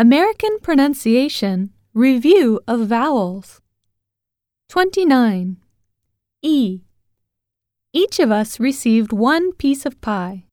[0.00, 3.60] American pronunciation review of vowels.
[4.70, 5.58] 29.
[6.40, 6.80] E.
[7.92, 10.46] Each of us received one piece of pie.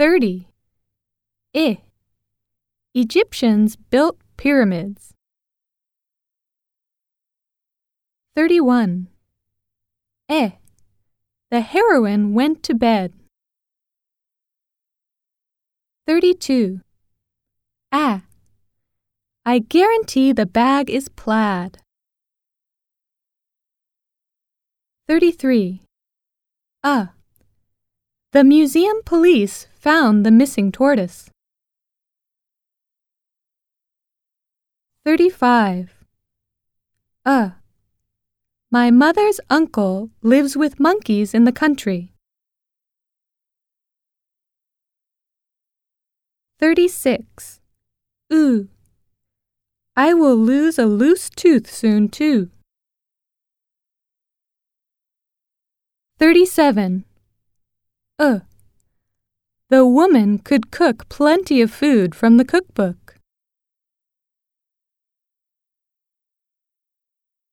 [0.00, 0.48] 30.
[1.54, 1.78] I.
[2.92, 5.14] Egyptians built pyramids.
[8.34, 9.06] 31.
[10.28, 10.48] E.
[11.52, 13.12] The heroine went to bed.
[16.10, 16.80] 32.
[17.92, 18.22] Ah.
[19.46, 21.78] I guarantee the bag is plaid.
[25.06, 25.82] 33.
[26.82, 27.10] A.
[28.32, 31.30] The museum police found the missing tortoise.
[35.04, 35.94] 35.
[37.24, 37.52] A.
[38.68, 42.09] My mother's uncle lives with monkeys in the country.
[46.60, 47.58] 36.
[48.30, 48.68] Ooh.
[49.96, 52.50] I will lose a loose tooth soon, too.
[56.18, 57.06] 37.
[58.18, 58.40] Uh.
[59.70, 63.16] The woman could cook plenty of food from the cookbook.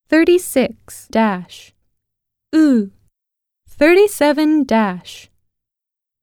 [0.10, 1.74] 36 dash.
[2.54, 2.92] Ooh.
[3.70, 5.30] 37 dash.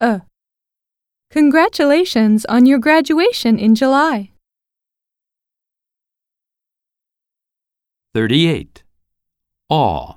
[0.02, 0.20] Uh.
[1.34, 4.30] Congratulations on your graduation in July.
[8.14, 8.84] 38.
[9.68, 10.12] Awe.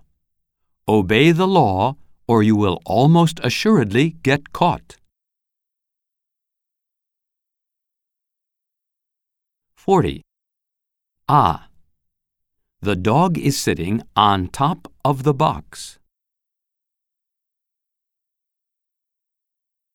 [0.88, 1.96] Obey the law,
[2.28, 4.98] or you will almost assuredly get caught.
[9.74, 10.22] 40.
[11.28, 11.70] Ah.
[12.82, 15.98] The dog is sitting on top of the box.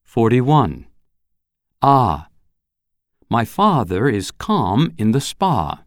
[0.03, 0.87] 41.
[1.83, 2.28] Ah.
[3.28, 5.83] My father is calm in the spa.